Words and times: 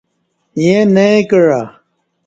ییں 0.61 0.83
نئی 0.93 1.19
کعہ۔ 1.29 1.61